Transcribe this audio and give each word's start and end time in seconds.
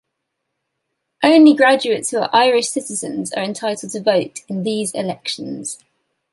Only 1.21 1.53
graduates 1.53 2.09
who 2.09 2.17
are 2.17 2.29
Irish 2.33 2.69
citizens 2.69 3.31
are 3.33 3.43
entitled 3.43 3.91
to 3.91 4.01
vote 4.01 4.39
in 4.47 4.63
these 4.63 4.91
elections. 4.93 5.77